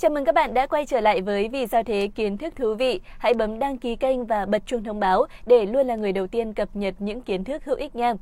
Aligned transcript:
Chào 0.00 0.10
mừng 0.10 0.24
các 0.24 0.34
bạn 0.34 0.54
đã 0.54 0.66
quay 0.66 0.86
trở 0.86 1.00
lại 1.00 1.20
với 1.20 1.48
Vì 1.48 1.66
sao 1.66 1.82
thế 1.82 2.08
kiến 2.14 2.38
thức 2.38 2.56
thú 2.56 2.74
vị. 2.74 3.00
Hãy 3.18 3.34
bấm 3.34 3.58
đăng 3.58 3.78
ký 3.78 3.96
kênh 3.96 4.26
và 4.26 4.46
bật 4.46 4.62
chuông 4.66 4.84
thông 4.84 5.00
báo 5.00 5.26
để 5.46 5.66
luôn 5.66 5.86
là 5.86 5.96
người 5.96 6.12
đầu 6.12 6.26
tiên 6.26 6.54
cập 6.54 6.68
nhật 6.74 6.94
những 6.98 7.20
kiến 7.20 7.44
thức 7.44 7.64
hữu 7.64 7.76
ích 7.76 7.96
nha. 7.96 8.14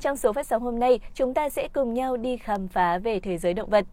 Trong 0.00 0.16
số 0.16 0.32
phát 0.32 0.46
sóng 0.46 0.62
hôm 0.62 0.78
nay, 0.78 1.00
chúng 1.14 1.34
ta 1.34 1.48
sẽ 1.48 1.68
cùng 1.72 1.94
nhau 1.94 2.16
đi 2.16 2.36
khám 2.36 2.68
phá 2.68 2.98
về 2.98 3.20
thế 3.20 3.38
giới 3.38 3.54
động 3.54 3.70
vật. 3.70 3.84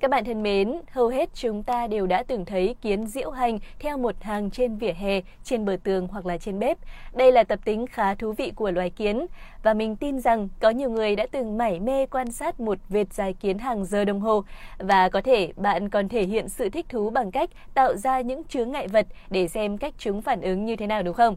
Các 0.00 0.10
bạn 0.10 0.24
thân 0.24 0.42
mến, 0.42 0.80
hầu 0.90 1.08
hết 1.08 1.28
chúng 1.34 1.62
ta 1.62 1.86
đều 1.86 2.06
đã 2.06 2.22
từng 2.22 2.44
thấy 2.44 2.76
kiến 2.82 3.06
diễu 3.06 3.30
hành 3.30 3.58
theo 3.78 3.98
một 3.98 4.22
hàng 4.22 4.50
trên 4.50 4.76
vỉa 4.76 4.92
hè, 4.92 5.20
trên 5.44 5.64
bờ 5.64 5.76
tường 5.84 6.08
hoặc 6.10 6.26
là 6.26 6.38
trên 6.38 6.58
bếp. 6.58 6.78
Đây 7.14 7.32
là 7.32 7.44
tập 7.44 7.58
tính 7.64 7.86
khá 7.86 8.14
thú 8.14 8.32
vị 8.32 8.52
của 8.56 8.70
loài 8.70 8.90
kiến 8.90 9.26
và 9.62 9.74
mình 9.74 9.96
tin 9.96 10.20
rằng 10.20 10.48
có 10.60 10.70
nhiều 10.70 10.90
người 10.90 11.16
đã 11.16 11.26
từng 11.30 11.58
mải 11.58 11.80
mê 11.80 12.06
quan 12.06 12.32
sát 12.32 12.60
một 12.60 12.78
vệt 12.88 13.12
dài 13.12 13.32
kiến 13.32 13.58
hàng 13.58 13.84
giờ 13.84 14.04
đồng 14.04 14.20
hồ 14.20 14.44
và 14.78 15.08
có 15.08 15.20
thể 15.20 15.52
bạn 15.56 15.88
còn 15.88 16.08
thể 16.08 16.22
hiện 16.22 16.48
sự 16.48 16.68
thích 16.68 16.86
thú 16.88 17.10
bằng 17.10 17.30
cách 17.30 17.50
tạo 17.74 17.96
ra 17.96 18.20
những 18.20 18.44
chướng 18.44 18.72
ngại 18.72 18.88
vật 18.88 19.06
để 19.30 19.48
xem 19.48 19.78
cách 19.78 19.94
chúng 19.98 20.22
phản 20.22 20.40
ứng 20.40 20.64
như 20.64 20.76
thế 20.76 20.86
nào 20.86 21.02
đúng 21.02 21.14
không? 21.14 21.36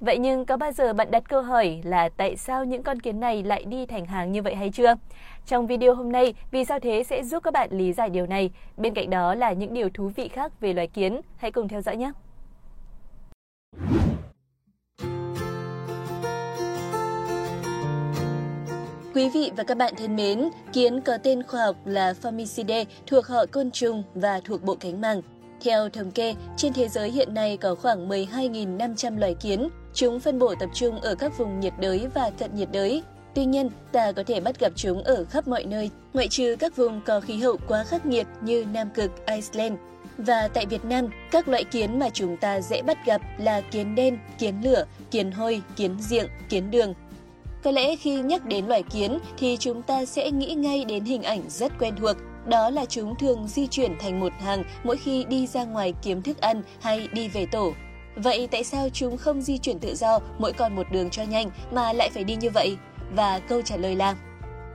Vậy 0.00 0.18
nhưng 0.18 0.46
có 0.46 0.56
bao 0.56 0.72
giờ 0.72 0.92
bạn 0.92 1.10
đặt 1.10 1.22
câu 1.28 1.42
hỏi 1.42 1.80
là 1.84 2.08
tại 2.08 2.36
sao 2.36 2.64
những 2.64 2.82
con 2.82 3.00
kiến 3.00 3.20
này 3.20 3.42
lại 3.42 3.64
đi 3.64 3.86
thành 3.86 4.06
hàng 4.06 4.32
như 4.32 4.42
vậy 4.42 4.54
hay 4.54 4.70
chưa? 4.70 4.94
Trong 5.46 5.66
video 5.66 5.94
hôm 5.94 6.12
nay, 6.12 6.34
Vì 6.50 6.64
sao 6.64 6.80
thế 6.80 7.02
sẽ 7.02 7.24
giúp 7.24 7.42
các 7.42 7.54
bạn 7.54 7.68
lý 7.72 7.92
giải 7.92 8.10
điều 8.10 8.26
này. 8.26 8.50
Bên 8.76 8.94
cạnh 8.94 9.10
đó 9.10 9.34
là 9.34 9.52
những 9.52 9.74
điều 9.74 9.88
thú 9.94 10.10
vị 10.16 10.28
khác 10.28 10.60
về 10.60 10.72
loài 10.72 10.86
kiến. 10.86 11.20
Hãy 11.36 11.52
cùng 11.52 11.68
theo 11.68 11.80
dõi 11.80 11.96
nhé! 11.96 12.12
Quý 19.14 19.28
vị 19.28 19.50
và 19.56 19.64
các 19.64 19.76
bạn 19.76 19.94
thân 19.96 20.16
mến, 20.16 20.48
kiến 20.72 21.00
có 21.00 21.18
tên 21.22 21.42
khoa 21.42 21.64
học 21.64 21.76
là 21.84 22.14
Formicidae 22.22 22.84
thuộc 23.06 23.26
họ 23.26 23.46
côn 23.52 23.70
trùng 23.70 24.02
và 24.14 24.40
thuộc 24.44 24.62
bộ 24.62 24.76
cánh 24.80 25.00
màng. 25.00 25.22
Theo 25.64 25.88
thống 25.88 26.10
kê, 26.10 26.34
trên 26.56 26.72
thế 26.72 26.88
giới 26.88 27.10
hiện 27.10 27.34
nay 27.34 27.56
có 27.56 27.74
khoảng 27.74 28.08
12.500 28.08 29.18
loài 29.18 29.34
kiến. 29.34 29.68
Chúng 29.94 30.20
phân 30.20 30.38
bổ 30.38 30.54
tập 30.54 30.70
trung 30.74 31.00
ở 31.00 31.14
các 31.14 31.38
vùng 31.38 31.60
nhiệt 31.60 31.72
đới 31.80 32.06
và 32.14 32.30
cận 32.38 32.54
nhiệt 32.54 32.68
đới. 32.72 33.02
Tuy 33.34 33.44
nhiên, 33.44 33.70
ta 33.92 34.12
có 34.12 34.22
thể 34.26 34.40
bắt 34.40 34.60
gặp 34.60 34.72
chúng 34.76 35.02
ở 35.02 35.24
khắp 35.24 35.48
mọi 35.48 35.64
nơi, 35.64 35.90
ngoại 36.12 36.28
trừ 36.28 36.56
các 36.58 36.76
vùng 36.76 37.00
có 37.00 37.20
khí 37.20 37.36
hậu 37.36 37.56
quá 37.68 37.84
khắc 37.84 38.06
nghiệt 38.06 38.26
như 38.40 38.64
Nam 38.72 38.90
Cực, 38.90 39.26
Iceland. 39.26 39.74
Và 40.18 40.48
tại 40.48 40.66
Việt 40.66 40.84
Nam, 40.84 41.08
các 41.30 41.48
loại 41.48 41.64
kiến 41.64 41.98
mà 41.98 42.08
chúng 42.12 42.36
ta 42.36 42.60
dễ 42.60 42.82
bắt 42.82 42.98
gặp 43.06 43.20
là 43.38 43.60
kiến 43.60 43.94
đen, 43.94 44.18
kiến 44.38 44.54
lửa, 44.64 44.84
kiến 45.10 45.32
hôi, 45.32 45.62
kiến 45.76 45.96
diện, 46.00 46.26
kiến 46.48 46.70
đường. 46.70 46.94
Có 47.64 47.70
lẽ 47.70 47.96
khi 47.96 48.22
nhắc 48.22 48.44
đến 48.44 48.66
loài 48.66 48.82
kiến 48.82 49.18
thì 49.38 49.56
chúng 49.60 49.82
ta 49.82 50.04
sẽ 50.04 50.30
nghĩ 50.30 50.54
ngay 50.54 50.84
đến 50.84 51.04
hình 51.04 51.22
ảnh 51.22 51.42
rất 51.48 51.72
quen 51.78 51.94
thuộc, 52.00 52.16
đó 52.46 52.70
là 52.70 52.84
chúng 52.84 53.14
thường 53.16 53.48
di 53.48 53.66
chuyển 53.66 53.98
thành 53.98 54.20
một 54.20 54.32
hàng 54.40 54.64
mỗi 54.84 54.96
khi 54.96 55.24
đi 55.24 55.46
ra 55.46 55.64
ngoài 55.64 55.94
kiếm 56.02 56.22
thức 56.22 56.40
ăn 56.40 56.62
hay 56.80 57.08
đi 57.12 57.28
về 57.28 57.46
tổ. 57.46 57.72
Vậy 58.16 58.48
tại 58.50 58.64
sao 58.64 58.88
chúng 58.92 59.16
không 59.16 59.42
di 59.42 59.58
chuyển 59.58 59.78
tự 59.78 59.94
do 59.94 60.18
mỗi 60.38 60.52
con 60.52 60.76
một 60.76 60.86
đường 60.92 61.10
cho 61.10 61.22
nhanh 61.22 61.50
mà 61.72 61.92
lại 61.92 62.10
phải 62.14 62.24
đi 62.24 62.36
như 62.36 62.50
vậy? 62.50 62.76
Và 63.16 63.38
câu 63.38 63.62
trả 63.62 63.76
lời 63.76 63.96
là 63.96 64.16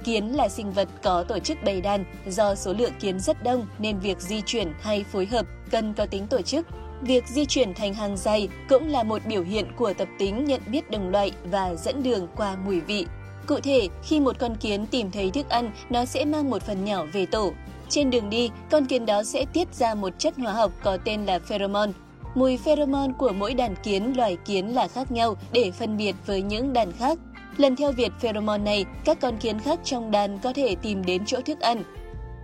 Kiến 0.04 0.28
là 0.28 0.50
sinh 0.50 0.72
vật 0.72 0.90
có 1.04 1.24
tổ 1.24 1.40
chức 1.40 1.58
bầy 1.64 1.82
đàn, 1.82 2.06
do 2.28 2.56
số 2.56 2.74
lượng 2.74 2.94
kiến 3.00 3.20
rất 3.20 3.44
đông 3.44 3.68
nên 3.80 4.00
việc 4.00 4.22
di 4.22 4.42
chuyển 4.42 4.74
hay 4.82 5.04
phối 5.04 5.26
hợp 5.26 5.46
cần 5.72 5.94
có 5.94 6.06
tính 6.06 6.28
tổ 6.28 6.42
chức. 6.42 6.66
Việc 7.02 7.28
di 7.28 7.45
chuyển 7.45 7.73
thành 7.73 7.94
hàng 7.94 8.17
dài 8.17 8.50
cũng 8.70 8.88
là 8.88 9.03
một 9.03 9.22
biểu 9.26 9.44
hiện 9.44 9.66
của 9.76 9.94
tập 9.94 10.08
tính 10.20 10.45
nhận 10.45 10.62
biết 10.67 10.92
đồng 10.92 11.09
loại 11.09 11.31
và 11.52 11.76
dẫn 11.76 12.04
đường 12.04 12.28
qua 12.36 12.56
mùi 12.66 12.80
vị. 12.80 13.06
Cụ 13.48 13.59
thể, 13.59 13.88
khi 14.04 14.20
một 14.20 14.39
con 14.39 14.56
kiến 14.56 14.86
tìm 14.86 15.12
thấy 15.12 15.31
thức 15.31 15.50
ăn, 15.50 15.72
nó 15.89 16.06
sẽ 16.06 16.26
mang 16.26 16.50
một 16.50 16.62
phần 16.62 16.86
nhỏ 16.86 17.06
về 17.14 17.26
tổ. 17.26 17.54
Trên 17.89 18.09
đường 18.09 18.30
đi, 18.30 18.50
con 18.72 18.86
kiến 18.86 19.06
đó 19.06 19.23
sẽ 19.23 19.45
tiết 19.54 19.76
ra 19.76 19.95
một 19.95 20.14
chất 20.20 20.34
hóa 20.38 20.54
học 20.54 20.72
có 20.84 20.98
tên 20.98 21.26
là 21.26 21.39
pheromone. 21.39 21.92
Mùi 22.36 22.58
pheromone 22.58 23.14
của 23.17 23.32
mỗi 23.38 23.54
đàn 23.54 23.76
kiến 23.76 24.14
loài 24.17 24.38
kiến 24.45 24.76
là 24.76 24.88
khác 24.88 25.11
nhau 25.11 25.36
để 25.52 25.72
phân 25.72 25.98
biệt 25.98 26.16
với 26.26 26.42
những 26.42 26.73
đàn 26.73 26.92
khác. 26.92 27.20
Lần 27.58 27.76
theo 27.76 27.92
việc 27.92 28.11
pheromone 28.20 28.64
này, 28.64 28.86
các 29.05 29.20
con 29.22 29.38
kiến 29.38 29.60
khác 29.60 29.80
trong 29.83 30.11
đàn 30.11 30.39
có 30.39 30.54
thể 30.54 30.76
tìm 30.76 31.05
đến 31.05 31.26
chỗ 31.26 31.42
thức 31.42 31.60
ăn. 31.60 31.83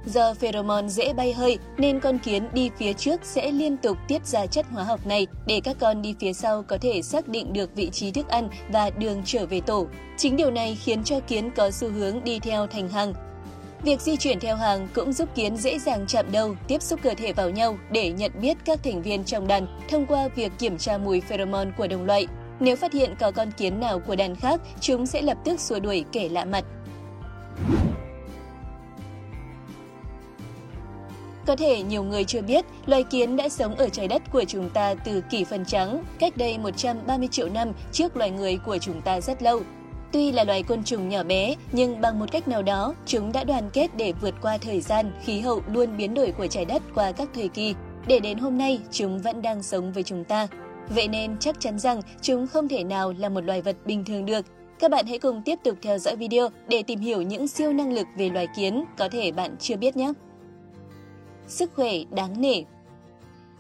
Do 0.06 0.34
pheromone 0.34 0.88
dễ 0.88 1.14
bay 1.14 1.34
hơi 1.34 1.58
nên 1.78 2.00
con 2.00 2.20
kiến 2.20 2.48
đi 2.54 2.70
phía 2.78 2.94
trước 2.94 3.20
sẽ 3.24 3.52
liên 3.52 3.78
tục 3.78 3.98
tiết 4.08 4.26
ra 4.26 4.46
chất 4.46 4.66
hóa 4.72 4.84
học 4.84 5.08
này 5.08 5.28
để 5.48 5.62
các 5.64 5.76
con 5.80 6.02
đi 6.02 6.16
phía 6.20 6.34
sau 6.34 6.64
có 6.68 6.78
thể 6.82 7.02
xác 7.02 7.28
định 7.28 7.54
được 7.54 7.76
vị 7.76 7.90
trí 7.90 8.12
thức 8.12 8.30
ăn 8.30 8.50
và 8.70 8.90
đường 8.90 9.22
trở 9.26 9.46
về 9.46 9.62
tổ. 9.62 9.88
Chính 10.18 10.36
điều 10.36 10.52
này 10.52 10.78
khiến 10.84 11.04
cho 11.04 11.20
kiến 11.20 11.52
có 11.52 11.72
xu 11.72 11.90
hướng 11.90 12.24
đi 12.24 12.40
theo 12.40 12.68
thành 12.68 12.90
hàng. 12.90 13.14
Việc 13.84 14.02
di 14.02 14.18
chuyển 14.18 14.40
theo 14.40 14.56
hàng 14.56 14.88
cũng 14.94 15.14
giúp 15.14 15.30
kiến 15.36 15.58
dễ 15.58 15.80
dàng 15.80 16.06
chạm 16.08 16.26
đầu, 16.32 16.56
tiếp 16.68 16.82
xúc 16.82 17.00
cơ 17.04 17.14
thể 17.18 17.34
vào 17.34 17.50
nhau 17.50 17.78
để 17.92 18.12
nhận 18.12 18.32
biết 18.42 18.58
các 18.66 18.84
thành 18.84 19.02
viên 19.02 19.24
trong 19.24 19.48
đàn 19.48 19.68
thông 19.90 20.06
qua 20.06 20.28
việc 20.36 20.52
kiểm 20.60 20.78
tra 20.78 20.98
mùi 20.98 21.22
pheromone 21.22 21.72
của 21.78 21.88
đồng 21.88 22.06
loại. 22.06 22.28
Nếu 22.60 22.76
phát 22.76 22.94
hiện 22.94 23.16
có 23.20 23.32
con 23.32 23.52
kiến 23.52 23.80
nào 23.80 24.00
của 24.00 24.16
đàn 24.16 24.36
khác, 24.36 24.62
chúng 24.80 25.06
sẽ 25.06 25.22
lập 25.22 25.38
tức 25.46 25.60
xua 25.60 25.80
đuổi 25.80 26.06
kẻ 26.12 26.30
lạ 26.30 26.46
mặt. 26.46 26.64
Có 31.46 31.56
thể 31.56 31.84
nhiều 31.84 32.04
người 32.04 32.24
chưa 32.24 32.42
biết, 32.42 32.66
loài 32.86 33.04
kiến 33.04 33.36
đã 33.36 33.50
sống 33.50 33.76
ở 33.76 33.90
trái 33.90 34.08
đất 34.08 34.22
của 34.32 34.44
chúng 34.48 34.70
ta 34.70 34.94
từ 34.94 35.22
kỷ 35.22 35.44
phần 35.44 35.66
trắng, 35.66 36.04
cách 36.20 36.38
đây 36.38 36.58
130 36.58 37.28
triệu 37.32 37.50
năm 37.50 37.72
trước 37.92 38.18
loài 38.18 38.32
người 38.32 38.60
của 38.66 38.78
chúng 38.78 39.02
ta 39.02 39.22
rất 39.22 39.44
lâu. 39.44 39.62
Tuy 40.12 40.32
là 40.32 40.44
loài 40.44 40.64
côn 40.64 40.84
trùng 40.84 41.10
nhỏ 41.10 41.24
bé, 41.24 41.56
nhưng 41.72 42.02
bằng 42.02 42.20
một 42.20 42.32
cách 42.32 42.48
nào 42.48 42.62
đó, 42.62 42.96
chúng 43.06 43.32
đã 43.32 43.44
đoàn 43.44 43.70
kết 43.74 43.98
để 43.98 44.14
vượt 44.22 44.34
qua 44.42 44.58
thời 44.58 44.82
gian, 44.82 45.12
khí 45.24 45.40
hậu 45.40 45.62
luôn 45.68 45.98
biến 45.98 46.14
đổi 46.14 46.32
của 46.32 46.48
trái 46.48 46.66
đất 46.66 46.82
qua 46.96 47.12
các 47.12 47.30
thời 47.34 47.48
kỳ. 47.48 47.76
Để 48.08 48.20
đến 48.20 48.38
hôm 48.38 48.58
nay, 48.58 48.80
chúng 48.92 49.20
vẫn 49.20 49.42
đang 49.42 49.64
sống 49.64 49.94
với 49.94 50.04
chúng 50.04 50.24
ta. 50.24 50.48
Vậy 50.90 51.08
nên 51.08 51.38
chắc 51.40 51.60
chắn 51.60 51.80
rằng 51.80 52.02
chúng 52.22 52.48
không 52.48 52.68
thể 52.68 52.84
nào 52.84 53.14
là 53.18 53.30
một 53.30 53.44
loài 53.44 53.62
vật 53.62 53.76
bình 53.86 54.06
thường 54.06 54.26
được. 54.26 54.46
Các 54.80 54.92
bạn 54.92 55.06
hãy 55.08 55.20
cùng 55.20 55.42
tiếp 55.46 55.60
tục 55.64 55.78
theo 55.82 55.98
dõi 55.98 56.16
video 56.16 56.50
để 56.68 56.84
tìm 56.84 57.00
hiểu 57.00 57.22
những 57.22 57.48
siêu 57.48 57.74
năng 57.74 57.94
lực 57.94 58.08
về 58.18 58.30
loài 58.30 58.48
kiến 58.56 58.86
có 58.98 59.10
thể 59.10 59.32
bạn 59.32 59.56
chưa 59.60 59.76
biết 59.76 59.98
nhé. 59.98 60.14
Sức 61.48 61.72
khỏe 61.76 61.94
đáng 62.12 62.42
nể 62.42 62.64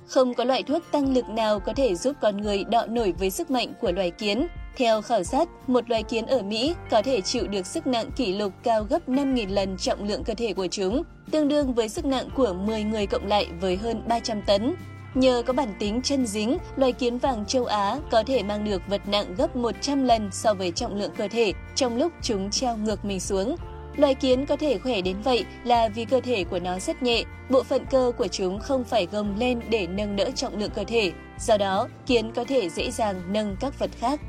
Không 0.08 0.34
có 0.34 0.44
loại 0.44 0.64
thuốc 0.64 0.84
tăng 0.92 1.14
lực 1.14 1.30
nào 1.30 1.60
có 1.60 1.74
thể 1.74 1.96
giúp 1.96 2.16
con 2.22 2.38
người 2.38 2.64
đọ 2.64 2.86
nổi 2.86 3.14
với 3.20 3.30
sức 3.30 3.52
mạnh 3.52 3.74
của 3.82 3.92
loài 3.92 4.12
kiến. 4.12 4.48
Theo 4.78 5.02
khảo 5.02 5.24
sát, 5.24 5.50
một 5.68 5.90
loài 5.90 6.04
kiến 6.04 6.26
ở 6.26 6.42
Mỹ 6.42 6.76
có 6.90 7.02
thể 7.02 7.22
chịu 7.22 7.48
được 7.48 7.66
sức 7.66 7.88
nặng 7.88 8.12
kỷ 8.16 8.34
lục 8.34 8.54
cao 8.64 8.84
gấp 8.84 9.10
5.000 9.10 9.50
lần 9.50 9.78
trọng 9.78 10.08
lượng 10.08 10.24
cơ 10.24 10.34
thể 10.34 10.54
của 10.54 10.68
chúng, 10.68 11.04
tương 11.32 11.48
đương 11.48 11.74
với 11.74 11.90
sức 11.90 12.06
nặng 12.06 12.30
của 12.36 12.54
10 12.54 12.84
người 12.84 13.08
cộng 13.08 13.28
lại 13.28 13.48
với 13.62 13.78
hơn 13.78 14.04
300 14.08 14.42
tấn. 14.42 14.76
Nhờ 15.14 15.44
có 15.46 15.54
bản 15.54 15.74
tính 15.80 16.02
chân 16.02 16.26
dính, 16.26 16.58
loài 16.76 16.92
kiến 16.92 17.18
vàng 17.18 17.46
châu 17.46 17.66
Á 17.66 18.00
có 18.12 18.24
thể 18.24 18.44
mang 18.44 18.66
được 18.66 18.82
vật 18.88 19.02
nặng 19.08 19.36
gấp 19.38 19.56
100 19.56 20.04
lần 20.04 20.30
so 20.32 20.54
với 20.54 20.72
trọng 20.72 20.96
lượng 20.96 21.12
cơ 21.18 21.28
thể 21.28 21.54
trong 21.76 21.98
lúc 21.98 22.14
chúng 22.22 22.52
treo 22.52 22.78
ngược 22.78 23.06
mình 23.06 23.20
xuống. 23.20 23.56
Loài 23.98 24.16
kiến 24.16 24.46
có 24.46 24.56
thể 24.56 24.78
khỏe 24.78 25.02
đến 25.02 25.18
vậy 25.24 25.46
là 25.64 25.90
vì 25.90 26.06
cơ 26.06 26.22
thể 26.22 26.44
của 26.44 26.60
nó 26.60 26.80
rất 26.80 27.04
nhẹ, 27.04 27.24
bộ 27.50 27.64
phận 27.64 27.86
cơ 27.86 28.12
của 28.18 28.28
chúng 28.28 28.60
không 28.60 28.84
phải 28.84 29.08
gồng 29.12 29.36
lên 29.38 29.60
để 29.70 29.88
nâng 29.88 30.16
đỡ 30.16 30.30
trọng 30.36 30.58
lượng 30.58 30.72
cơ 30.76 30.84
thể. 30.84 31.12
Do 31.40 31.58
đó, 31.58 31.88
kiến 32.06 32.32
có 32.32 32.44
thể 32.44 32.70
dễ 32.70 32.92
dàng 32.92 33.22
nâng 33.28 33.56
các 33.60 33.80
vật 33.80 33.90
khác. 34.00 34.20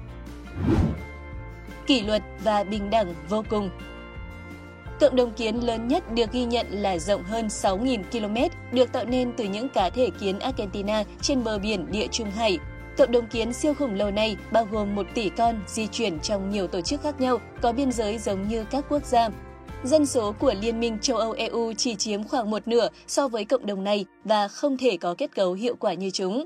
Kỷ 1.87 2.01
luật 2.01 2.23
và 2.45 2.65
bình 2.65 2.91
đẳng 2.91 3.15
vô 3.29 3.45
cùng 3.51 3.71
Cộng 5.01 5.17
đồng 5.17 5.33
kiến 5.33 5.57
lớn 5.57 5.89
nhất 5.89 6.15
được 6.15 6.33
ghi 6.33 6.45
nhận 6.45 6.67
là 6.71 6.99
rộng 6.99 7.23
hơn 7.23 7.47
6.000 7.47 8.03
km, 8.13 8.57
được 8.77 8.93
tạo 8.93 9.05
nên 9.05 9.33
từ 9.37 9.45
những 9.45 9.69
cá 9.69 9.91
thể 9.91 10.11
kiến 10.21 10.39
Argentina 10.39 11.05
trên 11.21 11.45
bờ 11.45 11.59
biển 11.59 11.93
địa 11.93 12.07
Trung 12.13 12.31
Hải. 12.31 12.59
Cộng 12.99 13.13
đồng 13.13 13.27
kiến 13.27 13.53
siêu 13.53 13.75
khổng 13.75 13.95
lồ 13.95 14.11
này 14.11 14.37
bao 14.53 14.67
gồm 14.71 14.95
1 14.95 15.07
tỷ 15.15 15.29
con 15.29 15.61
di 15.67 15.87
chuyển 15.87 16.21
trong 16.21 16.51
nhiều 16.51 16.67
tổ 16.67 16.81
chức 16.81 17.03
khác 17.03 17.21
nhau, 17.21 17.39
có 17.63 17.73
biên 17.73 17.93
giới 17.93 18.19
giống 18.19 18.49
như 18.49 18.65
các 18.71 18.85
quốc 18.89 19.05
gia. 19.05 19.29
Dân 19.85 20.07
số 20.07 20.33
của 20.41 20.55
Liên 20.61 20.81
minh 20.81 20.99
châu 21.03 21.17
Âu 21.17 21.33
EU 21.33 21.73
chỉ 21.73 21.95
chiếm 21.95 22.25
khoảng 22.25 22.51
một 22.51 22.69
nửa 22.69 22.89
so 23.07 23.29
với 23.29 23.45
cộng 23.45 23.67
đồng 23.67 23.85
này 23.85 24.05
và 24.25 24.49
không 24.49 24.77
thể 24.77 24.97
có 24.97 25.15
kết 25.19 25.35
cấu 25.35 25.53
hiệu 25.53 25.77
quả 25.77 25.95
như 25.95 26.11
chúng. 26.11 26.45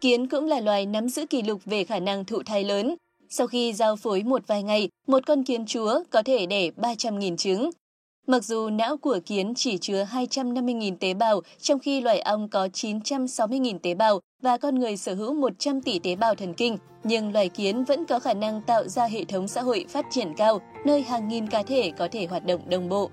Kiến 0.00 0.28
cũng 0.28 0.46
là 0.46 0.60
loài 0.60 0.86
nắm 0.86 1.08
giữ 1.08 1.26
kỷ 1.26 1.42
lục 1.42 1.60
về 1.64 1.84
khả 1.84 1.98
năng 1.98 2.24
thụ 2.24 2.42
thai 2.42 2.64
lớn. 2.64 2.96
Sau 3.28 3.46
khi 3.46 3.72
giao 3.72 3.96
phối 3.96 4.22
một 4.22 4.42
vài 4.46 4.62
ngày, 4.62 4.88
một 5.06 5.26
con 5.26 5.44
kiến 5.44 5.66
chúa 5.66 6.00
có 6.10 6.22
thể 6.22 6.46
đẻ 6.46 6.70
300.000 6.76 7.36
trứng. 7.36 7.70
Mặc 8.30 8.44
dù 8.44 8.70
não 8.70 8.96
của 8.96 9.18
kiến 9.26 9.52
chỉ 9.56 9.78
chứa 9.78 10.04
250.000 10.04 10.96
tế 11.00 11.14
bào, 11.14 11.40
trong 11.60 11.78
khi 11.78 12.00
loài 12.00 12.20
ong 12.20 12.48
có 12.48 12.66
960.000 12.66 13.78
tế 13.78 13.94
bào 13.94 14.20
và 14.42 14.56
con 14.56 14.78
người 14.78 14.96
sở 14.96 15.14
hữu 15.14 15.34
100 15.34 15.80
tỷ 15.80 15.98
tế 15.98 16.16
bào 16.16 16.34
thần 16.34 16.54
kinh, 16.54 16.78
nhưng 17.04 17.32
loài 17.32 17.48
kiến 17.48 17.84
vẫn 17.84 18.04
có 18.04 18.18
khả 18.18 18.34
năng 18.34 18.62
tạo 18.62 18.88
ra 18.88 19.06
hệ 19.06 19.24
thống 19.24 19.48
xã 19.48 19.62
hội 19.62 19.84
phát 19.88 20.06
triển 20.10 20.34
cao, 20.36 20.60
nơi 20.84 21.02
hàng 21.02 21.28
nghìn 21.28 21.46
cá 21.46 21.62
thể 21.62 21.92
có 21.98 22.08
thể 22.12 22.26
hoạt 22.26 22.46
động 22.46 22.70
đồng 22.70 22.88
bộ. 22.88 23.10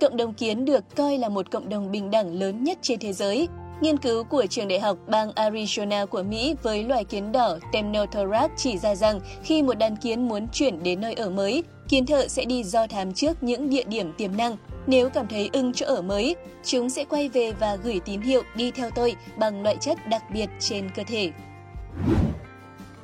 Cộng 0.00 0.16
đồng 0.16 0.34
kiến 0.34 0.64
được 0.64 0.84
coi 0.96 1.18
là 1.18 1.28
một 1.28 1.50
cộng 1.50 1.68
đồng 1.68 1.90
bình 1.90 2.10
đẳng 2.10 2.32
lớn 2.32 2.64
nhất 2.64 2.78
trên 2.82 2.98
thế 2.98 3.12
giới. 3.12 3.48
Nghiên 3.80 3.96
cứu 3.96 4.24
của 4.24 4.46
trường 4.50 4.68
đại 4.68 4.80
học 4.80 4.98
bang 5.06 5.30
Arizona 5.30 6.06
của 6.06 6.22
Mỹ 6.22 6.54
với 6.62 6.84
loài 6.84 7.04
kiến 7.04 7.32
đỏ 7.32 7.58
Temnothorax 7.72 8.50
chỉ 8.56 8.78
ra 8.78 8.94
rằng 8.94 9.20
khi 9.42 9.62
một 9.62 9.78
đàn 9.78 9.96
kiến 9.96 10.28
muốn 10.28 10.48
chuyển 10.52 10.82
đến 10.82 11.00
nơi 11.00 11.14
ở 11.14 11.30
mới, 11.30 11.64
kiến 11.88 12.06
thợ 12.06 12.28
sẽ 12.28 12.44
đi 12.44 12.64
do 12.64 12.86
thám 12.86 13.12
trước 13.12 13.42
những 13.42 13.70
địa 13.70 13.84
điểm 13.84 14.12
tiềm 14.12 14.36
năng. 14.36 14.56
Nếu 14.86 15.10
cảm 15.10 15.26
thấy 15.28 15.50
ưng 15.52 15.72
chỗ 15.72 15.86
ở 15.86 16.02
mới, 16.02 16.36
chúng 16.64 16.90
sẽ 16.90 17.04
quay 17.04 17.28
về 17.28 17.52
và 17.52 17.76
gửi 17.76 18.00
tín 18.04 18.20
hiệu 18.20 18.42
đi 18.54 18.70
theo 18.70 18.90
tôi 18.90 19.16
bằng 19.38 19.62
loại 19.62 19.76
chất 19.80 19.98
đặc 20.08 20.22
biệt 20.32 20.46
trên 20.60 20.90
cơ 20.96 21.02
thể. 21.08 21.30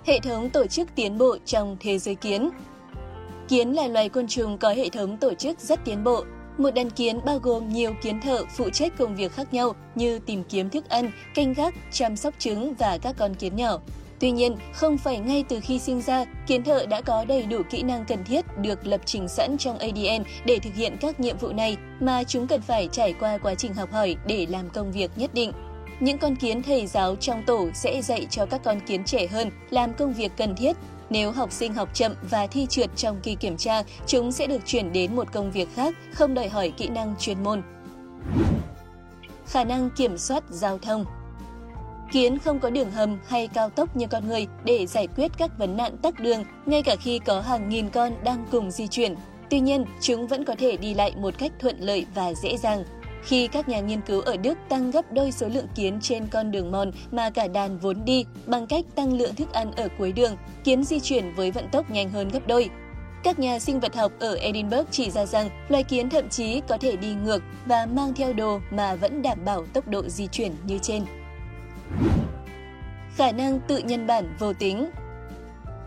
Hệ 0.04 0.20
thống 0.20 0.50
tổ 0.50 0.66
chức 0.66 0.88
tiến 0.94 1.18
bộ 1.18 1.36
trong 1.44 1.76
thế 1.80 1.98
giới 1.98 2.14
kiến 2.14 2.50
Kiến 3.48 3.72
là 3.72 3.88
loài 3.88 4.08
côn 4.08 4.26
trùng 4.26 4.58
có 4.58 4.68
hệ 4.68 4.88
thống 4.88 5.16
tổ 5.16 5.34
chức 5.34 5.60
rất 5.60 5.84
tiến 5.84 6.04
bộ. 6.04 6.24
Một 6.58 6.70
đàn 6.74 6.90
kiến 6.90 7.20
bao 7.24 7.38
gồm 7.38 7.68
nhiều 7.68 7.94
kiến 8.02 8.20
thợ 8.20 8.44
phụ 8.56 8.70
trách 8.70 8.92
công 8.98 9.16
việc 9.16 9.32
khác 9.32 9.54
nhau 9.54 9.74
như 9.94 10.18
tìm 10.18 10.44
kiếm 10.44 10.70
thức 10.70 10.88
ăn, 10.88 11.10
canh 11.34 11.52
gác, 11.52 11.74
chăm 11.92 12.16
sóc 12.16 12.34
trứng 12.38 12.74
và 12.74 12.98
các 13.02 13.16
con 13.18 13.34
kiến 13.34 13.56
nhỏ. 13.56 13.78
Tuy 14.20 14.30
nhiên, 14.30 14.56
không 14.72 14.98
phải 14.98 15.18
ngay 15.18 15.44
từ 15.48 15.60
khi 15.62 15.78
sinh 15.78 16.02
ra, 16.02 16.24
kiến 16.46 16.62
thợ 16.62 16.86
đã 16.86 17.00
có 17.00 17.24
đầy 17.24 17.42
đủ 17.42 17.62
kỹ 17.70 17.82
năng 17.82 18.04
cần 18.04 18.24
thiết 18.24 18.44
được 18.58 18.86
lập 18.86 19.00
trình 19.04 19.28
sẵn 19.28 19.58
trong 19.58 19.78
ADN 19.78 20.24
để 20.46 20.58
thực 20.58 20.74
hiện 20.74 20.96
các 21.00 21.20
nhiệm 21.20 21.38
vụ 21.38 21.52
này, 21.52 21.76
mà 22.00 22.24
chúng 22.24 22.46
cần 22.46 22.60
phải 22.60 22.88
trải 22.92 23.14
qua 23.20 23.38
quá 23.38 23.54
trình 23.54 23.74
học 23.74 23.92
hỏi 23.92 24.16
để 24.26 24.46
làm 24.50 24.70
công 24.70 24.92
việc 24.92 25.10
nhất 25.16 25.34
định. 25.34 25.52
Những 26.00 26.18
con 26.18 26.36
kiến 26.36 26.62
thầy 26.62 26.86
giáo 26.86 27.16
trong 27.16 27.42
tổ 27.46 27.68
sẽ 27.74 28.02
dạy 28.02 28.26
cho 28.30 28.46
các 28.46 28.60
con 28.64 28.80
kiến 28.80 29.04
trẻ 29.04 29.26
hơn 29.26 29.50
làm 29.70 29.94
công 29.94 30.12
việc 30.12 30.32
cần 30.36 30.56
thiết. 30.56 30.76
Nếu 31.10 31.32
học 31.32 31.52
sinh 31.52 31.74
học 31.74 31.88
chậm 31.94 32.12
và 32.30 32.46
thi 32.46 32.66
trượt 32.66 32.90
trong 32.96 33.20
kỳ 33.22 33.34
kiểm 33.34 33.56
tra, 33.56 33.82
chúng 34.06 34.32
sẽ 34.32 34.46
được 34.46 34.66
chuyển 34.66 34.92
đến 34.92 35.16
một 35.16 35.32
công 35.32 35.50
việc 35.50 35.68
khác, 35.74 35.94
không 36.12 36.34
đòi 36.34 36.48
hỏi 36.48 36.72
kỹ 36.76 36.88
năng 36.88 37.14
chuyên 37.18 37.42
môn. 37.42 37.62
Khả 39.46 39.64
năng 39.64 39.90
kiểm 39.90 40.18
soát 40.18 40.44
giao 40.50 40.78
thông 40.78 41.04
Kiến 42.12 42.38
không 42.38 42.60
có 42.60 42.70
đường 42.70 42.90
hầm 42.90 43.18
hay 43.26 43.48
cao 43.48 43.70
tốc 43.70 43.96
như 43.96 44.06
con 44.06 44.28
người 44.28 44.46
để 44.64 44.86
giải 44.86 45.06
quyết 45.16 45.32
các 45.38 45.58
vấn 45.58 45.76
nạn 45.76 45.96
tắc 45.96 46.20
đường, 46.20 46.44
ngay 46.66 46.82
cả 46.82 46.96
khi 46.96 47.18
có 47.18 47.40
hàng 47.40 47.68
nghìn 47.68 47.90
con 47.90 48.12
đang 48.24 48.46
cùng 48.50 48.70
di 48.70 48.86
chuyển. 48.86 49.14
Tuy 49.50 49.60
nhiên, 49.60 49.84
chúng 50.00 50.26
vẫn 50.26 50.44
có 50.44 50.54
thể 50.58 50.76
đi 50.76 50.94
lại 50.94 51.12
một 51.16 51.34
cách 51.38 51.52
thuận 51.58 51.80
lợi 51.80 52.06
và 52.14 52.34
dễ 52.34 52.56
dàng. 52.56 52.84
Khi 53.24 53.46
các 53.46 53.68
nhà 53.68 53.80
nghiên 53.80 54.00
cứu 54.00 54.20
ở 54.20 54.36
Đức 54.36 54.58
tăng 54.68 54.90
gấp 54.90 55.12
đôi 55.12 55.32
số 55.32 55.48
lượng 55.48 55.66
kiến 55.74 55.98
trên 56.02 56.26
con 56.26 56.50
đường 56.50 56.72
mòn 56.72 56.90
mà 57.10 57.30
cả 57.30 57.48
đàn 57.48 57.78
vốn 57.78 58.04
đi 58.04 58.24
bằng 58.46 58.66
cách 58.66 58.84
tăng 58.94 59.12
lượng 59.12 59.34
thức 59.34 59.52
ăn 59.52 59.72
ở 59.72 59.88
cuối 59.98 60.12
đường, 60.12 60.36
kiến 60.64 60.84
di 60.84 61.00
chuyển 61.00 61.34
với 61.34 61.50
vận 61.50 61.68
tốc 61.68 61.90
nhanh 61.90 62.10
hơn 62.10 62.28
gấp 62.28 62.46
đôi. 62.46 62.70
Các 63.22 63.38
nhà 63.38 63.58
sinh 63.58 63.80
vật 63.80 63.96
học 63.96 64.12
ở 64.18 64.34
Edinburgh 64.34 64.90
chỉ 64.90 65.10
ra 65.10 65.26
rằng 65.26 65.50
loài 65.68 65.82
kiến 65.82 66.10
thậm 66.10 66.28
chí 66.28 66.60
có 66.68 66.78
thể 66.78 66.96
đi 66.96 67.14
ngược 67.14 67.42
và 67.66 67.86
mang 67.86 68.14
theo 68.14 68.32
đồ 68.32 68.60
mà 68.70 68.94
vẫn 68.94 69.22
đảm 69.22 69.38
bảo 69.44 69.64
tốc 69.72 69.88
độ 69.88 70.08
di 70.08 70.26
chuyển 70.26 70.52
như 70.66 70.78
trên. 70.78 71.04
Khả 73.16 73.32
năng 73.32 73.60
tự 73.60 73.78
nhân 73.78 74.06
bản 74.06 74.36
vô 74.38 74.52
tính 74.52 74.90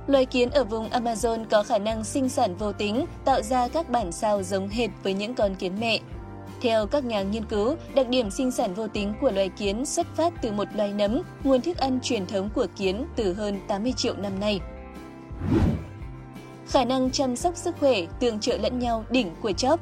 Loài 0.07 0.25
kiến 0.25 0.49
ở 0.49 0.63
vùng 0.63 0.89
Amazon 0.89 1.45
có 1.49 1.63
khả 1.63 1.77
năng 1.77 2.03
sinh 2.03 2.29
sản 2.29 2.55
vô 2.55 2.73
tính, 2.73 3.05
tạo 3.25 3.41
ra 3.41 3.67
các 3.67 3.89
bản 3.89 4.11
sao 4.11 4.43
giống 4.43 4.67
hệt 4.69 4.89
với 5.03 5.13
những 5.13 5.35
con 5.35 5.55
kiến 5.55 5.73
mẹ. 5.79 5.99
Theo 6.61 6.87
các 6.87 7.05
nhà 7.05 7.21
nghiên 7.21 7.45
cứu, 7.45 7.75
đặc 7.95 8.09
điểm 8.09 8.31
sinh 8.31 8.51
sản 8.51 8.73
vô 8.73 8.87
tính 8.87 9.13
của 9.21 9.31
loài 9.31 9.49
kiến 9.49 9.85
xuất 9.85 10.07
phát 10.15 10.33
từ 10.41 10.51
một 10.51 10.67
loài 10.75 10.93
nấm, 10.93 11.21
nguồn 11.43 11.61
thức 11.61 11.77
ăn 11.77 11.99
truyền 12.03 12.25
thống 12.25 12.49
của 12.55 12.67
kiến 12.77 13.05
từ 13.15 13.33
hơn 13.33 13.59
80 13.67 13.93
triệu 13.97 14.15
năm 14.17 14.39
nay. 14.39 14.59
Khả 16.67 16.85
năng 16.85 17.11
chăm 17.11 17.35
sóc 17.35 17.57
sức 17.57 17.75
khỏe 17.79 18.01
tương 18.19 18.39
trợ 18.39 18.57
lẫn 18.57 18.79
nhau 18.79 19.05
đỉnh 19.09 19.31
của 19.41 19.51
chóp 19.51 19.79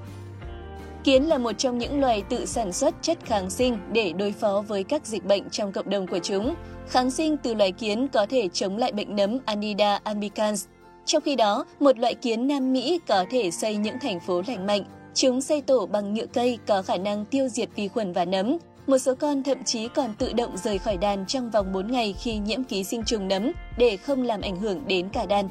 Kiến 1.05 1.23
là 1.23 1.37
một 1.37 1.51
trong 1.51 1.77
những 1.77 1.99
loài 2.01 2.23
tự 2.29 2.45
sản 2.45 2.73
xuất 2.73 2.95
chất 3.01 3.17
kháng 3.25 3.49
sinh 3.49 3.77
để 3.91 4.13
đối 4.13 4.31
phó 4.31 4.63
với 4.67 4.83
các 4.83 5.05
dịch 5.05 5.25
bệnh 5.25 5.49
trong 5.49 5.71
cộng 5.71 5.89
đồng 5.89 6.07
của 6.07 6.19
chúng. 6.19 6.55
Kháng 6.87 7.11
sinh 7.11 7.37
từ 7.37 7.53
loài 7.53 7.71
kiến 7.71 8.07
có 8.07 8.25
thể 8.25 8.47
chống 8.53 8.77
lại 8.77 8.91
bệnh 8.91 9.15
nấm 9.15 9.37
Anida 9.45 9.99
albicans. 10.03 10.65
Trong 11.05 11.21
khi 11.21 11.35
đó, 11.35 11.65
một 11.79 11.99
loại 11.99 12.15
kiến 12.15 12.47
Nam 12.47 12.73
Mỹ 12.73 12.99
có 13.07 13.25
thể 13.29 13.51
xây 13.51 13.77
những 13.77 13.95
thành 14.01 14.19
phố 14.19 14.41
lành 14.47 14.67
mạnh. 14.67 14.83
Chúng 15.15 15.41
xây 15.41 15.61
tổ 15.61 15.85
bằng 15.85 16.13
nhựa 16.13 16.25
cây 16.25 16.59
có 16.67 16.81
khả 16.81 16.97
năng 16.97 17.25
tiêu 17.25 17.47
diệt 17.47 17.69
vi 17.75 17.87
khuẩn 17.87 18.13
và 18.13 18.25
nấm. 18.25 18.57
Một 18.87 18.97
số 18.97 19.15
con 19.15 19.43
thậm 19.43 19.63
chí 19.63 19.87
còn 19.87 20.13
tự 20.17 20.33
động 20.33 20.57
rời 20.57 20.77
khỏi 20.77 20.97
đàn 20.97 21.25
trong 21.25 21.49
vòng 21.49 21.73
4 21.73 21.91
ngày 21.91 22.15
khi 22.19 22.37
nhiễm 22.37 22.63
ký 22.63 22.83
sinh 22.83 23.03
trùng 23.03 23.27
nấm 23.27 23.51
để 23.77 23.97
không 23.97 24.23
làm 24.23 24.41
ảnh 24.41 24.59
hưởng 24.59 24.87
đến 24.87 25.09
cả 25.09 25.25
đàn. 25.25 25.49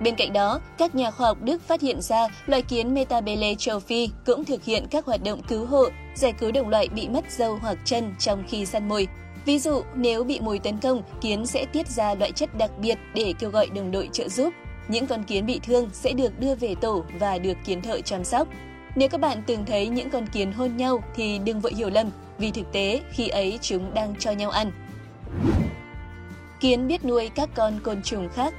Bên 0.00 0.14
cạnh 0.14 0.32
đó, 0.32 0.60
các 0.78 0.94
nhà 0.94 1.10
khoa 1.10 1.26
học 1.26 1.38
Đức 1.42 1.62
phát 1.62 1.80
hiện 1.80 2.00
ra 2.00 2.28
loài 2.46 2.62
kiến 2.62 2.94
Metabele 2.94 3.54
châu 3.54 3.80
Phi 3.80 4.08
cũng 4.26 4.44
thực 4.44 4.64
hiện 4.64 4.86
các 4.90 5.06
hoạt 5.06 5.24
động 5.24 5.42
cứu 5.48 5.66
hộ, 5.66 5.84
giải 6.14 6.32
cứu 6.32 6.52
đồng 6.52 6.68
loại 6.68 6.88
bị 6.88 7.08
mất 7.08 7.24
dâu 7.30 7.58
hoặc 7.62 7.78
chân 7.84 8.14
trong 8.18 8.44
khi 8.48 8.66
săn 8.66 8.88
mồi. 8.88 9.08
Ví 9.44 9.58
dụ, 9.58 9.82
nếu 9.94 10.24
bị 10.24 10.40
mồi 10.40 10.58
tấn 10.58 10.78
công, 10.78 11.02
kiến 11.20 11.46
sẽ 11.46 11.66
tiết 11.66 11.88
ra 11.88 12.14
loại 12.14 12.32
chất 12.32 12.58
đặc 12.58 12.70
biệt 12.78 12.98
để 13.14 13.34
kêu 13.38 13.50
gọi 13.50 13.68
đồng 13.74 13.90
đội 13.90 14.08
trợ 14.12 14.28
giúp. 14.28 14.52
Những 14.88 15.06
con 15.06 15.24
kiến 15.24 15.46
bị 15.46 15.60
thương 15.66 15.90
sẽ 15.92 16.12
được 16.12 16.40
đưa 16.40 16.54
về 16.54 16.74
tổ 16.80 17.04
và 17.20 17.38
được 17.38 17.56
kiến 17.64 17.82
thợ 17.82 18.00
chăm 18.00 18.24
sóc. 18.24 18.48
Nếu 18.96 19.08
các 19.08 19.20
bạn 19.20 19.42
từng 19.46 19.64
thấy 19.66 19.88
những 19.88 20.10
con 20.10 20.26
kiến 20.26 20.52
hôn 20.52 20.76
nhau 20.76 21.02
thì 21.14 21.38
đừng 21.38 21.60
vội 21.60 21.72
hiểu 21.74 21.90
lầm, 21.90 22.10
vì 22.38 22.50
thực 22.50 22.72
tế 22.72 23.00
khi 23.10 23.28
ấy 23.28 23.58
chúng 23.62 23.94
đang 23.94 24.14
cho 24.18 24.30
nhau 24.30 24.50
ăn. 24.50 24.72
Kiến 26.60 26.88
biết 26.88 27.04
nuôi 27.04 27.30
các 27.34 27.48
con 27.54 27.80
côn 27.82 28.02
trùng 28.02 28.28
khác 28.28 28.54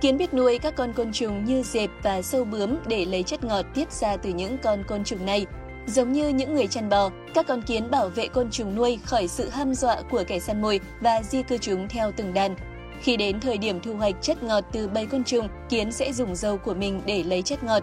Kiến 0.00 0.16
biết 0.16 0.34
nuôi 0.34 0.58
các 0.58 0.76
con 0.76 0.92
côn 0.92 1.12
trùng 1.12 1.44
như 1.44 1.62
dẹp 1.62 1.90
và 2.02 2.22
sâu 2.22 2.44
bướm 2.44 2.76
để 2.86 3.04
lấy 3.04 3.22
chất 3.22 3.44
ngọt 3.44 3.66
tiết 3.74 3.92
ra 3.92 4.16
từ 4.16 4.30
những 4.30 4.58
con 4.62 4.84
côn 4.88 5.04
trùng 5.04 5.26
này. 5.26 5.46
Giống 5.86 6.12
như 6.12 6.28
những 6.28 6.54
người 6.54 6.66
chăn 6.66 6.88
bò, 6.88 7.10
các 7.34 7.46
con 7.46 7.62
kiến 7.62 7.90
bảo 7.90 8.08
vệ 8.08 8.28
côn 8.28 8.50
trùng 8.50 8.74
nuôi 8.74 8.98
khỏi 9.04 9.28
sự 9.28 9.48
ham 9.48 9.74
dọa 9.74 9.96
của 10.10 10.24
kẻ 10.26 10.38
săn 10.40 10.62
mồi 10.62 10.80
và 11.00 11.22
di 11.22 11.42
cư 11.42 11.58
chúng 11.58 11.88
theo 11.88 12.12
từng 12.16 12.34
đàn. 12.34 12.56
Khi 13.00 13.16
đến 13.16 13.40
thời 13.40 13.58
điểm 13.58 13.80
thu 13.80 13.94
hoạch 13.94 14.14
chất 14.22 14.42
ngọt 14.42 14.64
từ 14.72 14.88
bầy 14.88 15.06
côn 15.06 15.24
trùng, 15.24 15.48
kiến 15.68 15.92
sẽ 15.92 16.12
dùng 16.12 16.34
dâu 16.34 16.56
của 16.56 16.74
mình 16.74 17.00
để 17.06 17.22
lấy 17.22 17.42
chất 17.42 17.64
ngọt. 17.64 17.82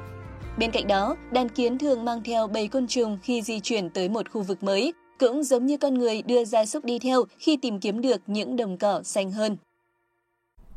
Bên 0.57 0.71
cạnh 0.71 0.87
đó, 0.87 1.15
đàn 1.31 1.49
kiến 1.49 1.77
thường 1.77 2.05
mang 2.05 2.23
theo 2.23 2.47
bầy 2.47 2.67
côn 2.67 2.87
trùng 2.87 3.17
khi 3.23 3.41
di 3.41 3.59
chuyển 3.59 3.89
tới 3.89 4.09
một 4.09 4.31
khu 4.31 4.41
vực 4.41 4.63
mới, 4.63 4.93
cũng 5.19 5.43
giống 5.43 5.65
như 5.65 5.77
con 5.77 5.93
người 5.93 6.21
đưa 6.21 6.45
gia 6.45 6.65
súc 6.65 6.85
đi 6.85 6.99
theo 6.99 7.23
khi 7.39 7.57
tìm 7.61 7.79
kiếm 7.79 8.01
được 8.01 8.21
những 8.27 8.55
đồng 8.55 8.77
cỏ 8.77 9.01
xanh 9.03 9.31
hơn. 9.31 9.57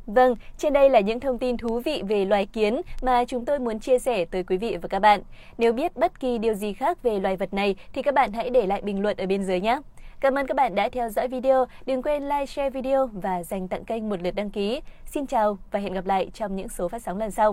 Vâng, 0.07 0.35
trên 0.59 0.73
đây 0.73 0.91
là 0.91 1.01
những 1.01 1.21
thông 1.21 1.39
tin 1.39 1.57
thú 1.57 1.81
vị 1.85 2.03
về 2.09 2.25
loài 2.25 2.47
kiến 2.47 2.81
mà 3.03 3.25
chúng 3.25 3.45
tôi 3.45 3.59
muốn 3.59 3.81
chia 3.81 3.99
sẻ 3.99 4.25
tới 4.25 4.43
quý 4.43 4.57
vị 4.57 4.77
và 4.83 4.89
các 4.89 4.99
bạn. 4.99 5.23
Nếu 5.59 5.73
biết 5.73 5.97
bất 5.97 6.21
kỳ 6.21 6.39
điều 6.39 6.55
gì 6.55 6.73
khác 6.73 7.03
về 7.03 7.21
loài 7.21 7.37
vật 7.37 7.55
này 7.55 7.77
thì 7.93 8.03
các 8.03 8.15
bạn 8.15 8.33
hãy 8.33 8.51
để 8.51 8.67
lại 8.67 8.83
bình 8.83 9.03
luận 9.03 9.17
ở 9.17 9.27
bên 9.27 9.45
dưới 9.45 9.61
nhé. 9.61 9.81
Cảm 10.21 10.35
ơn 10.35 10.47
các 10.47 10.57
bạn 10.57 10.75
đã 10.75 10.89
theo 10.89 11.09
dõi 11.09 11.29
video. 11.29 11.65
Đừng 11.87 12.03
quên 12.03 12.23
like, 12.23 12.47
share 12.47 12.71
video 12.71 13.07
và 13.07 13.43
dành 13.43 13.69
tặng 13.69 13.85
kênh 13.85 14.09
một 14.09 14.23
lượt 14.23 14.35
đăng 14.35 14.51
ký. 14.51 14.81
Xin 15.07 15.27
chào 15.27 15.59
và 15.71 15.79
hẹn 15.81 15.93
gặp 15.93 16.07
lại 16.07 16.31
trong 16.35 16.57
những 16.57 16.69
số 16.69 16.89
phát 16.89 17.03
sóng 17.03 17.19
lần 17.19 17.31
sau. 17.31 17.53